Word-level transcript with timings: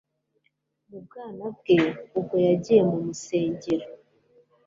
Mu 0.89 0.97
bwana 1.05 1.45
bwe, 1.57 1.79
ubwo 2.17 2.35
yagiye 2.47 2.81
mu 2.89 2.97
msengero, 3.09 3.87